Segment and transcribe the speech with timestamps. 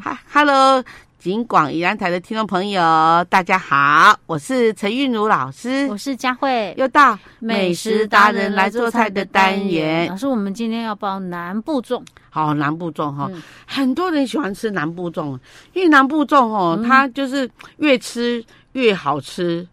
[0.00, 0.82] 哈，Hello，
[1.18, 2.80] 警广宜兰台的听众朋友，
[3.28, 10.08] 大家好，我是陈韵如老师，我是佳慧，又到美食达人来做菜的单元。
[10.08, 13.30] 老师，我们今天要包南部粽，好，南部粽哈，
[13.66, 15.38] 很多人喜欢吃南部粽，
[15.72, 17.48] 因为南部粽哦，它就是
[17.78, 19.66] 越吃越好吃。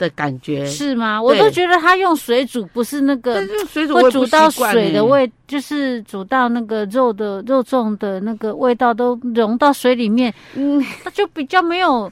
[0.00, 1.22] 的感觉是吗？
[1.22, 12.10] 我都觉得他用水煮，不是那个水煮会煮到水的味，就是煮到那个肉的肉粽的那个味道都融到水里面，嗯，那就比较没有。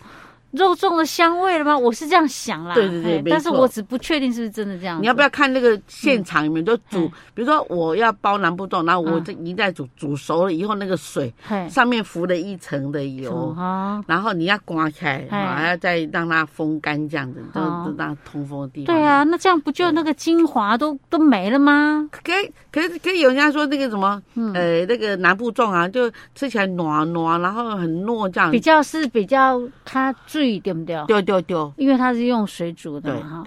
[0.53, 1.77] 肉粽的香味了吗？
[1.77, 2.75] 我是这样想啦。
[2.75, 4.99] 对对对，但是我只不确定是不是真的这样。
[5.03, 7.07] 你要不要看那个现场里面都煮？
[7.35, 11.31] 比如说我要包南部粽，然后我这一袋煮煮熟了以后，那个水
[11.69, 13.55] 上面浮了一层的油，
[14.07, 18.97] 然后你要刮开，还要再让它风干，这样子就就让通风的地方。
[18.97, 22.09] 对啊，那这样不就那个精华都都没了吗？
[22.25, 24.23] 可以，可是可以有人家说那个什么，
[24.55, 28.51] 呃，那个南部粽啊，就吃起来暖暖，然后很糯这样。
[28.51, 30.15] 比较是比较它。
[30.39, 31.05] 对对不对？
[31.07, 33.45] 对对对，因为它是用水煮的哈。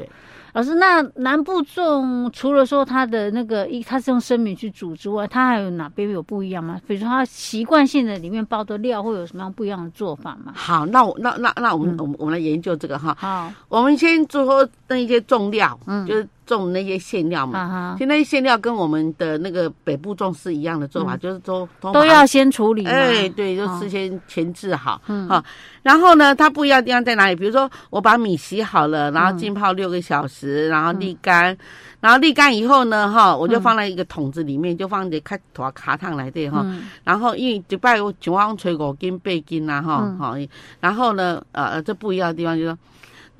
[0.54, 6.78] 老师，那南部粽除了说它的那个一，它是用生米去煮之外，它还有哪边有不一样吗？
[6.86, 10.52] 比如说它习惯性的里面包的料会有什么样不一样的做法吗？
[10.54, 13.16] 好，那我那那那我们我们我们来研究这个哈。
[13.18, 16.28] 好，我们先做那一些重料，嗯，就是。
[16.46, 22.86] 种那些馅料嘛，其实那些馅料跟我们的那个北部粽是一样的做法，就是都都要先处理。
[22.86, 25.44] 哎，对，就事先前置好，好。
[25.82, 27.36] 然后呢，它不一样的地方在哪里？
[27.36, 31.58] 比如说，我把米洗好了，然后浸泡六个小时，然后沥干，
[32.00, 36.66] 然后沥干以后呢，哈，我就放在一个桶子里面，就放点开坨卡烫来对哈。
[37.04, 40.36] 然后因为一摆有九方吹五斤八斤呐，哈，好。
[40.80, 42.78] 然后呢，呃，这不一样的地方就是说。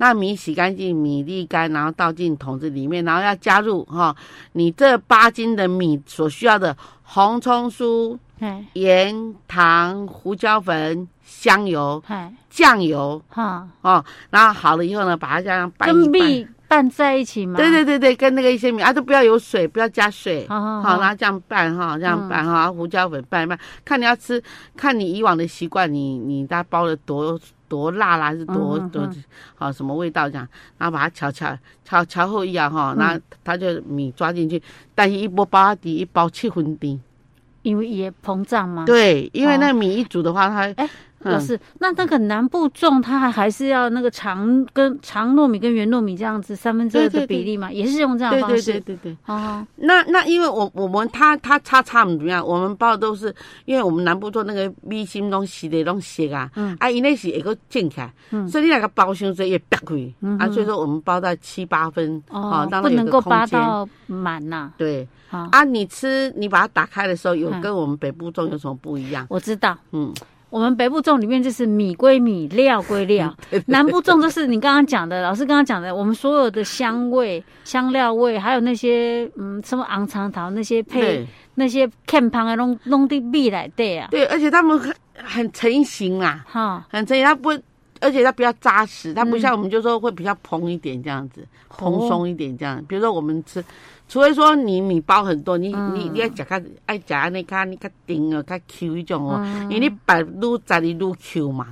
[0.02, 4.16] 那米洗干净，米沥干，然后倒进桶子里面，然后要加入哈，
[4.54, 8.18] 你这八斤的米所需要的红葱酥、
[8.72, 12.02] 盐、糖、胡椒粉、香油、
[12.50, 13.68] 酱油，哈。
[13.82, 17.58] 哦，然后好了以后呢，把它这样拌一拌，跟米拌在一起嘛。
[17.58, 24.42] 对对对对，跟那个一些米啊，都不要有水，不要加水，好，然后这样拌哈，这样拌哈，胡椒粉拌一拌，看你要吃，
[24.74, 27.38] 看你以往的习惯，你你家包的多。
[27.68, 29.08] 多辣啦，还是多多
[29.54, 30.46] 好什么味道这样，
[30.76, 34.62] 然后把它调调调调后一样哈，那它就米抓进去，
[34.94, 37.00] 但是一波八底一包七分甜，
[37.62, 38.84] 因为也膨胀嘛？
[38.84, 40.86] 对，因为那米一煮的话，它哎。
[41.24, 48.72] 老师，那那个南部种，它还还是要那个长跟长糯米跟圆糯米这样子三分之二的比例嘛，也是用这样方式。
[48.72, 49.16] 对对对对对。
[49.26, 53.34] 哦，那那因为我我们它它差差不怎么样，我们包的都是
[53.64, 59.94] 因为我们南部做那个米心东西的东西啊，嗯，啊，因为是一个正起来，嗯，所以你那个包上去也白开，
[60.38, 64.72] 啊，所以说我们包到七八分，哦，不能够包到满呐。
[64.76, 69.26] 对，啊，你吃你把它打开的时候，有跟我们北部种有什么不一样？
[69.30, 70.12] 我知道，嗯。
[70.52, 73.34] 我们北部粽里面就是米归米，料归料。
[73.64, 84.08] 南部粽就是你刚刚讲的，老师刚刚讲的，我们所有的香味、 香料味，还有那些嗯什么昂长桃那些配那些片旁的弄弄的米来对啊。
[84.10, 87.58] 对，而且他们很很成型啊，哈，很成型，它不会，
[88.02, 92.84] 而且它比较扎实，它不像我们就说会比较蓬一点这样子，蓬松一点这样。
[92.86, 93.64] 比如说我们吃。
[94.12, 101.68] 除非说你米包很多，你你你要食较爱夹你看你较顶哦，较 Q 一种哦，因为你白愈扎的愈 Q 嘛，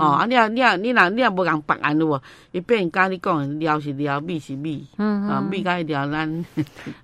[0.00, 6.44] 哦啊你啊你啊你若你若无共白安咯，伊变甲你讲料是料，米是米，啊米甲伊料咱。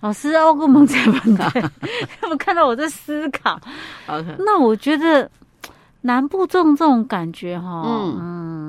[0.01, 1.43] 老师，我个问在问题，
[2.19, 3.61] 他们看到我在思考。
[4.41, 5.31] 那我觉得
[6.01, 8.68] 南部种这种感觉哈，嗯。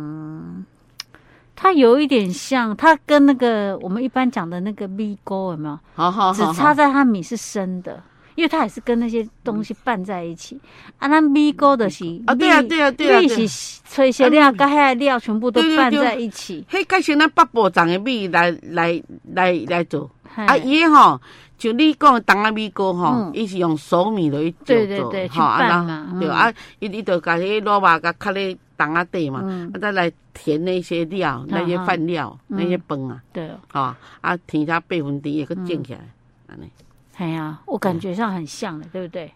[1.61, 5.77] 它有一点像，它跟那个我们一般讲的那个米糕有没有？
[5.93, 8.01] 好好好，只差在它米是生的，
[8.35, 10.57] 因为它也是跟那些东西拌在一起。
[10.99, 16.63] 啊，那米糕的是啊，对啊对啊对啊，米是吹些料，跟遐料全部都拌在一起。
[16.69, 19.03] 嘿，开成那八宝粽的米来来
[19.33, 20.09] 来来做。
[20.35, 21.19] 啊，伊吼，
[21.57, 24.85] 就你讲的当阿米糕吼，伊是用熟米来做做。
[24.85, 28.57] 对对对，啊，伊伊就把迄萝卜甲卡咧。
[28.79, 29.41] 当啊对嘛，
[29.73, 35.99] 啊再来填那些料，那些饭料，那些饭啊，对，啊啊填下八分甜，也个建起来，
[36.47, 36.71] 安尼。
[37.17, 39.29] 哎呀，我感觉上很像的，对不对？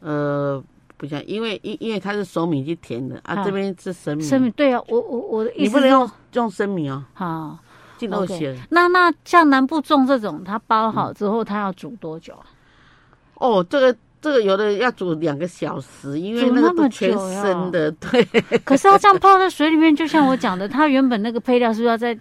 [0.00, 0.62] 呃，
[0.98, 4.22] 不像，因为因因为它是熟米去填的啊，这边是生米。
[4.22, 7.02] 生米对啊，我我我的意思，你不能用用生米哦。
[7.14, 7.58] 好，
[7.96, 8.54] 进都咸。
[8.68, 12.44] 那那像南部种这种，它包好之后，它要煮多久啊？
[13.36, 13.96] 哦，这个。
[14.22, 18.24] 这个有的要煮两个小时，因为那个全生的， 对。
[18.64, 22.16] 可是它这样泡在水里面，就像我讲的，它原本那个配料是不是要再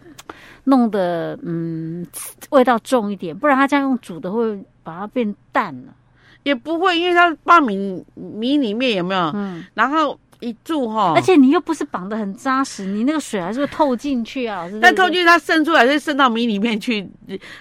[0.63, 2.03] 弄的嗯
[2.49, 3.37] 味道重一点？
[3.37, 5.93] 不然它这样用煮的会把它变淡了。
[6.41, 9.31] 也不会，因为它爆米米里面有没有？
[9.35, 9.63] 嗯。
[9.75, 14.67] 然后一注哈，而且你又不是绑得很扎实，你那个水还是会透进去啊。
[14.81, 17.07] 但透进去它渗出来，就渗到米里面去，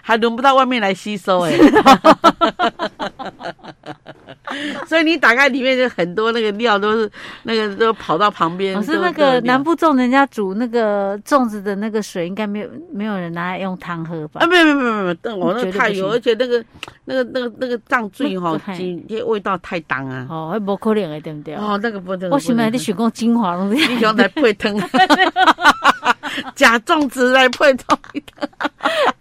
[0.00, 1.52] 还轮不到外面来吸收哎。
[4.86, 7.10] 所以你打开里面就很多那个料都是
[7.44, 8.74] 那个都跑到旁边。
[8.74, 14.40] 可是那个南部粽人家煮那个粽子的那个水，应该没有没有人拿来用汤喝吧？
[14.42, 16.64] 啊，没有没有没有没有，但我那太油，而且那个
[17.04, 20.26] 那个那个那个酱醉哈，今天味道太淡啊。
[20.28, 21.54] 哦，还不可能的对不对？
[21.54, 22.30] 哦，那个不能。
[22.30, 24.74] 我喜欢你选个精华你用来配汤。
[26.54, 28.22] 假粽子来配粽子，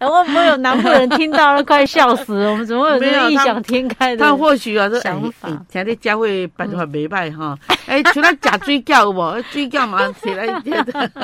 [0.00, 2.50] 我没有南部人听到了，快笑死了。
[2.50, 4.24] 我们怎么会有这个异想天开的？
[4.24, 7.56] 他或许啊，这想法，现在家会办法没卖哈。
[7.90, 9.42] 哎，除了假水饺有无？
[9.50, 11.10] 水饺嘛，起来一点的。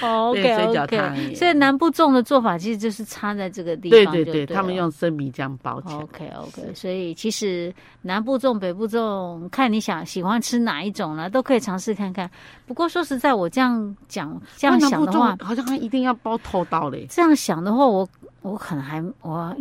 [0.02, 4.12] OK OK，所以南部粽的做法其实就是插在这个地方。
[4.12, 5.94] 对对对，他们用生米这样包起来。
[5.96, 12.30] OK OK，所以其实南部粽、北部粽，看你想喜欢吃哪一种呢，都可以尝试看看。
[12.66, 14.40] 不过说实在，我这样讲。
[14.56, 17.06] 这样想的话，好像还一定要包头刀嘞。
[17.10, 18.08] 这样想的话，我
[18.42, 19.54] 我可能还我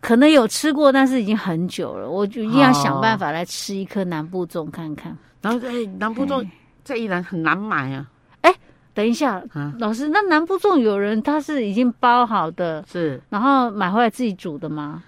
[0.00, 2.08] 可能有吃过，但是已经很久了。
[2.08, 5.16] 我就一定要想办法来吃一颗南部粽看看。
[5.42, 6.46] 然后，哎，南部粽
[6.84, 8.06] 在宜兰很难买啊。
[8.42, 8.54] 哎，
[8.94, 15.02] 等一下，啊、老师，那南部粽有人他是已经包好的，是然后买回来自己煮的吗？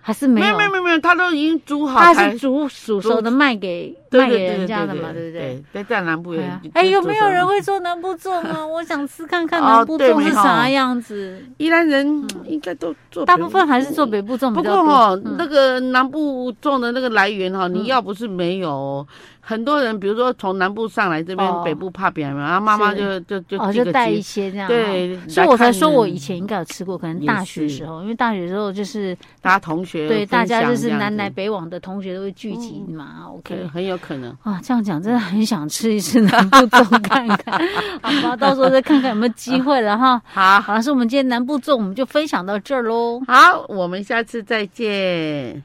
[0.00, 0.56] 还是没有？
[0.58, 5.62] 没有没有没有，他都已经煮好，他是煮煮熟的卖给卖给人家的嘛，对不对？
[5.72, 6.60] 对，在南部也。
[6.74, 8.64] 哎，有没有人会做南部粽啊？
[8.66, 11.42] 我想吃看看南部粽是啥样子。
[11.56, 14.52] 宜兰人应该都做，大部分还是做北部粽。
[14.52, 19.06] 不过哈，那个南部粽的那个来源哈，你要不是没有。
[19.44, 34.30] 很多人，比如说从南部上来这边，北部怕扁嘛，然后妈妈就就就就带一些这样，对，所以我才说我以前应该有吃过，可能大学时候，因为大学时候就是大家同学，对，大家就是南来北往的同学都会聚集嘛，OK，很有可能。
[34.42, 37.60] 啊，这样讲真的很想吃一次南部粽 看看，
[38.02, 40.20] 好吧，到时候再看看有没有机会了哈。
[40.26, 45.62] 好，好，老师，我们今天南部粽我们就分享到这儿喽，好，我们下次再见。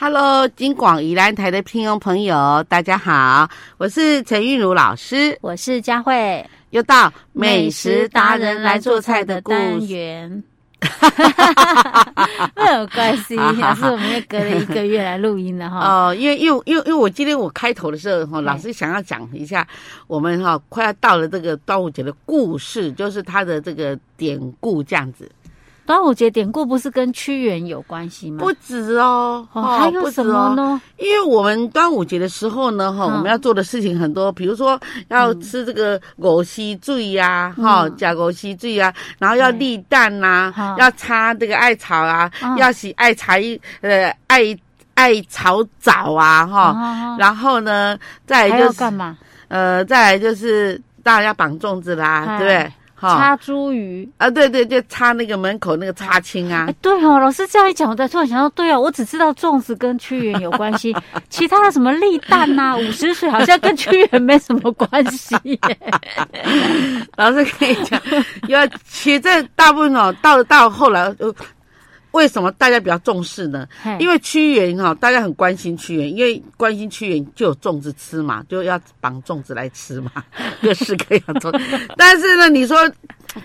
[0.00, 3.48] Hello，金广宜兰台的听众朋友，大家好，
[3.78, 10.44] 我是陈韵如老师，我是佳慧，又到美食达人来做菜的单元，
[12.54, 15.80] 没有关系，老师，我们又隔了一个月来录音了哈。
[16.08, 19.66] 哦，因为因为因为因为我今天我开头的时候哈，老师想要讲一下
[20.06, 25.28] 我们哈快要到了这个端午节的故事，就是它的这个典故这样子。
[25.88, 28.40] 端午节典故不是跟屈原有关系吗？
[28.40, 30.62] 不止哦，哦，还有什么呢？
[30.62, 43.32] 哦、因为我们端午节的时候呢，哈、嗯，我们要做的事情很多，比如说要吃这个五溪水呀，哈、嗯，加五溪水呀，然后要立蛋呐、要插这个艾草啊，嗯、要洗艾草，
[43.80, 44.54] 呃，艾
[44.92, 49.16] 艾草澡啊，哈，嗯、然后呢，再来就是干嘛？
[49.48, 52.72] 呃，再来就是当然要绑粽子啦，嗯、对不对？
[53.00, 56.68] 插茱萸啊，对对，就插那个门口那个插青啊。
[56.82, 60.94] 对哦，老师这样一讲，我才突然想到，对啊，我只知道粽子跟屈原有关系，
[61.30, 65.36] 其他的什么立蛋呐、五十岁好像跟屈原没什么关系。
[67.16, 68.00] 老师跟你讲，
[68.48, 71.34] 因为其实大部分哦，到到后来就。
[72.12, 73.66] 为什么大家比较重视呢？
[73.98, 80.10] 因为屈原哈，大家很关心屈原，因为关心屈原就有粽子吃嘛，就要绑粽子来吃嘛，
[80.62, 81.86] 各式各样粽。
[81.96, 82.76] 但是呢，你说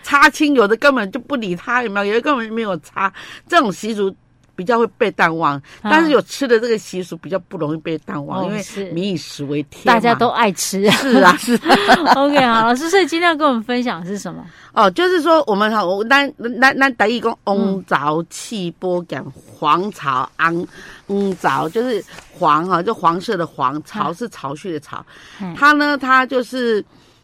[0.01, 2.05] 插青，有的根本就不理他，有没有？
[2.05, 3.11] 有的根本没有插，
[3.47, 4.15] 这种习俗。
[4.55, 10.89] 比较会被淡忘，但是有吃的这个习俗比较不容易被淡忘，因为民以食为天，大家都爱吃。
[10.91, 11.53] 是啊， 是。
[12.15, 14.45] OK，好，老师，所以今天要跟我们分享的是什么？
[14.73, 16.31] 哦，就是说我们哈，我咱
[16.61, 20.65] 咱咱台语讲黄枣气波讲黄巢昂
[21.07, 25.05] 黄枣就是黄哈，就黄色的黄，巢是巢穴的巢，
[25.55, 26.83] 它呢，它就是。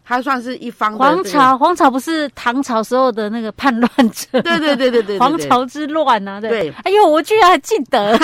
[0.09, 4.41] 他算是一方的、这个、黄巢，黄巢不是唐朝时候的那个叛乱者？
[4.41, 6.41] 对对对对对，皇朝之乱啊！
[6.41, 8.17] 对，对哎呦，我居然还记得，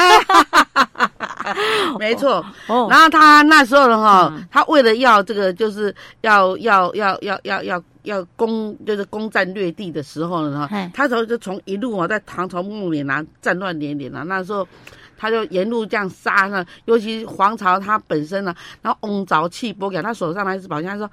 [1.99, 2.43] 没错。
[2.65, 14.67] 哦，然后他那时候的话，嗯、他为了要这个，就是要要要要要要要攻，就是攻占略地的时候呢，哈他从就从一路啊，在唐朝末年啊，战乱连连啊，那时候。
[15.17, 21.09] 他就沿路这样杀呢，尤其黄巢他本身呢，然后翁着气波给他手上那支宝剑，他说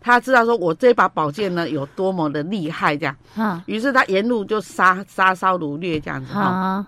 [0.00, 6.86] 他知道说我这把宝剑呢有多么的厉害，这样，嗯，于是他沿路就杀杀烧掳掠这样子哈，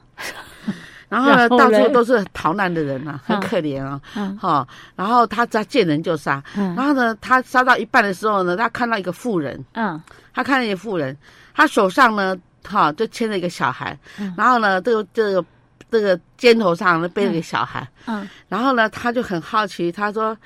[1.08, 4.00] 然后呢到处都是逃难的人呐，很可怜啊，
[4.38, 10.00] 哈，然后他只要见人就杀，然后呢他杀到一半的时候呢，他看到一个妇人，嗯，
[10.34, 11.16] 他看到一个妇人，
[11.54, 13.98] 他手上呢，哈就牵着一个小孩，
[14.36, 15.44] 然后呢这个这个。
[15.90, 18.28] 这个肩头上背了个小孩，嗯，嗯。
[18.48, 20.36] 然后呢，他就很好奇，他说：“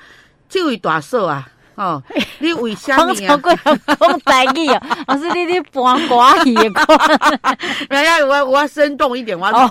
[0.47, 2.01] 这位大叔啊，哦，
[2.39, 6.55] 你为什么啊？”黄朝贵讲台语 哦，老师你你搬瓜语，
[7.89, 9.67] 没有我我生动一点，我好，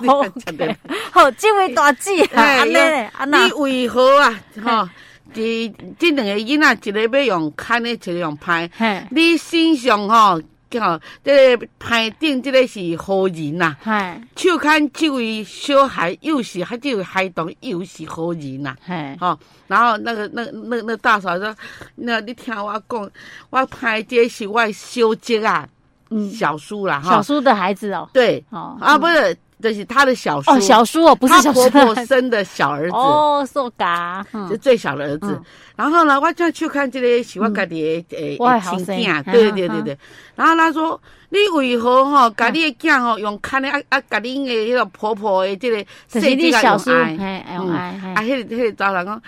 [1.11, 4.39] 好，这位大姐，哎，你为何啊？
[4.63, 4.89] 哈，
[5.33, 8.69] 这这两个囡仔，一个要用砍的，一个用拍，
[9.09, 10.39] 你身上哈？
[10.79, 19.37] 吼，这个判定这个是好人呐，嘿，手看这位小孩又是还这位孩童又是好人呐，嘿，好，
[19.67, 21.55] 然后那个那那那大嫂说，
[21.95, 23.11] 那你听我讲，
[23.49, 25.67] 我拍这是我小姐啊，
[26.09, 29.37] 嗯，小叔啦，小叔的孩子哦，对，哦，啊不是。
[29.63, 32.91] 这是他的小叔哦，小叔哦，不是小叔，他婆婆生的小儿子。
[32.99, 35.41] 哦，瘦嘎，就最小的儿子。
[35.77, 37.75] 然后呢，我就去看这个喜欢家的
[38.09, 39.97] 诶亲囝，对对对对。
[40.35, 40.99] 然后他说
[41.31, 45.77] ：“你为何哈，家己的囝吼用看的啊啊，家己的那个婆婆的这个
[46.09, 49.21] 生的小叔，哎哎哎，啊，迄个迄个早人讲，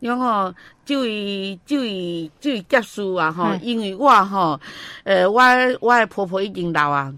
[0.00, 0.54] 讲吼，
[0.86, 4.60] 这位这位这位结束啊哈，因为我哈，
[5.02, 5.42] 呃，我
[5.80, 7.12] 我的婆婆已经老啊。”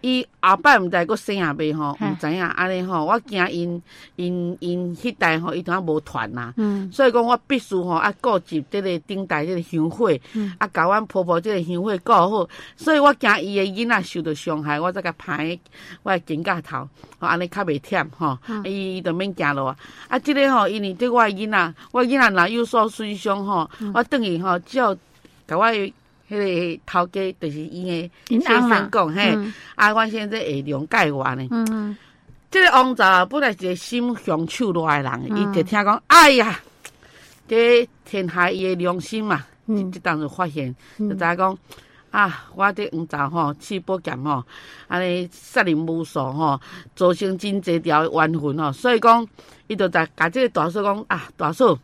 [0.00, 3.82] 伊后摆毋知佫生阿未吼，毋知影安尼吼，我惊因
[4.16, 15.58] 因因迄代吼，伊拄仔无传啦，嗯，所以讲我必须吼啊顾及即个顶代即个香火，嗯，啊甲阮婆婆即个香火顾好，所以我惊伊诶囡仔受到伤害，我再甲拍
[16.02, 16.88] 我诶肩胛头，
[17.18, 19.76] 吼安尼较袂忝吼，伊伊着免惊咯，
[20.08, 24.94] 啊，即个吼因为对我诶囡仔，我囡仔若有所损伤吼，我等于吼只要
[25.46, 25.64] 甲我。
[26.28, 26.36] 迄
[26.76, 29.36] 个头家就是伊个先生讲，嘿，
[29.74, 31.48] 啊，阮先生会谅解我呢。
[31.50, 31.96] 嗯，
[32.50, 36.60] 这个王早本来是一个心胸手软的人，伊就听讲，哎呀，
[37.48, 41.58] 这天下伊的良心嘛，嗯，就当时发现，就知讲，
[42.10, 44.44] 啊，我这王早吼，去保险吼，
[44.86, 46.60] 安尼杀人无数吼，
[46.94, 49.26] 造成真侪条冤魂吼，所以讲，
[49.66, 51.78] 伊就在甲即个大嫂讲，啊，大嫂，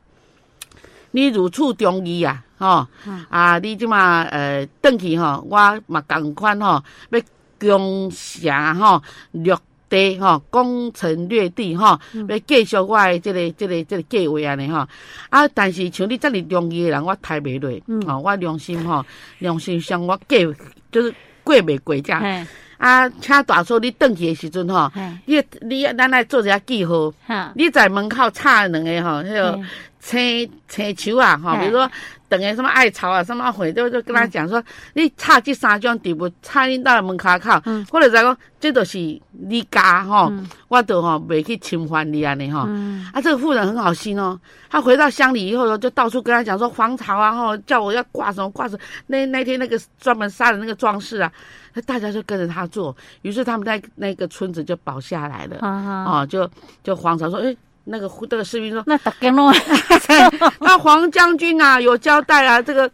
[1.13, 2.44] 你如此忠义啊！
[2.57, 2.87] 吼，
[3.29, 7.21] 啊，你即嘛，呃，转去吼，我嘛共款吼，要
[7.59, 9.57] 攻城吼，掠
[9.89, 14.87] 地吼，攻城略地吼，要继续我的这个、这个、这个计划安尼吼。
[15.31, 17.71] 啊，但是像你这么忠义的人，我太袂落，
[18.07, 19.05] 吼，我良心吼，
[19.39, 20.39] 良心上我过
[20.91, 22.47] 就是过袂过这样。
[22.79, 24.91] 啊，请大嫂你转去的时阵吼，
[25.27, 27.13] 你你咱来做一下记号，
[27.55, 29.61] 你在门口插两个吼，迄个
[30.01, 31.91] 青青树啊，吼，比如说。
[32.27, 34.65] 等个什么艾草啊，什么花就就跟他讲说，嗯、
[34.95, 38.99] 你插这三种植物，插你到门口口，嗯、或者再讲，这都是
[39.31, 44.37] 你家哈，嗯、我都哈没去侵犯你安尼哈，嗯、啊，这个妇人很好心哦，
[44.69, 51.31] 他回到乡里以后，就到处跟他讲说，黄巢啊，哈，叫我要挂什么挂什么，那那天那个专门杀的那个壮士啊，
[51.75, 56.49] 那大家就跟着他做，于是他们在那个村子就保下来了，啊，就
[56.83, 57.55] 就皇朝说，哎。
[57.87, 59.53] 那个这个士兵说：“那打给我。
[60.61, 62.91] 那黄将军啊，有交代啊，这个，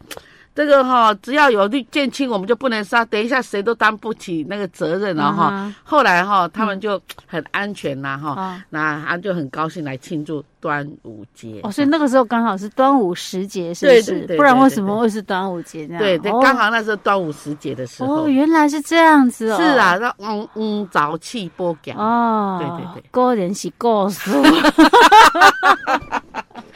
[0.54, 3.04] 这个哈，只要有绿建青，我们就不能杀。
[3.04, 5.50] 等一下谁都担不起那个责任了哈。
[5.50, 5.72] Uh.
[5.82, 8.62] 后来哈，他们就很安全呐哈，uh.
[8.70, 14.36] 那他就很高兴来庆祝。”端午节哦，所以那个时候刚好是端午时节，是不是？
[14.36, 16.02] 不然为什么会是端午节这样？
[16.02, 18.24] 对对，刚好那时候端午时节的时候。
[18.24, 19.56] 哦，原来是这样子哦。
[19.56, 24.30] 是啊，那嗯嗯，早气波讲哦，对对对，个人是故事。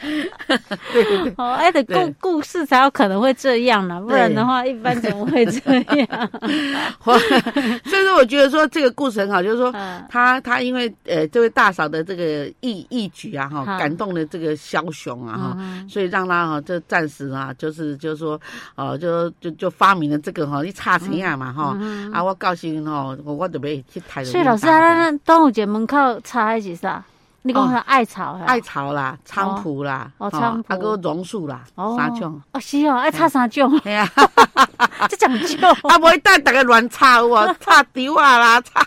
[0.93, 5.59] 对对对，哦，哎，的故故事才有可能会这样呢，不然的话，一般怎么会这
[5.95, 6.29] 样？
[7.03, 9.71] 所以说，我觉得说这个故事很好，就是说
[10.09, 13.65] 他他因为呃这位大嫂的这个义义举啊哈。
[13.77, 18.39] 感动了这个枭雄啊哈，嗯、所以让他哈这暂时啊，就是就是说，
[18.75, 24.23] 哦，就就就发明了这个哈，你插钱啊嘛哈，嗯、啊，我高兴哈，我我准备去抬。
[24.23, 27.03] 所以老师啊，那端午节门口插的是啥？
[27.47, 31.61] 你讲啥艾草，艾草啦，菖蒲啦，哦，菖蒲，还有榕树啦，
[31.95, 32.41] 三种。
[32.51, 33.79] 哦，是哦，爱插三种。
[33.83, 34.11] 哎呀，
[35.07, 35.55] 这讲究。
[35.87, 38.83] 啊，不会带大家乱插我， 插丢啊啦，插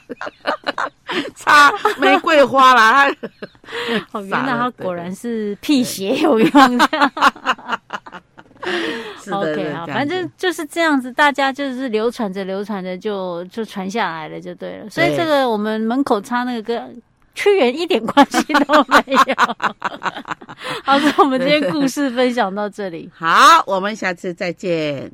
[1.36, 3.08] 插玫瑰花啦。
[4.10, 6.78] 哦，原来他果然是辟邪有用。
[9.30, 14.90] OK 啊，反正就是这样子，大家就是流传着流传着就就传下来了，就对了。
[14.90, 17.00] 所以这个我们门口插那个跟。
[17.38, 19.34] 屈原一点关系都没有。
[20.82, 23.08] 好，那我们今天故事分享到这里。
[23.14, 25.08] 好，我们下次再见。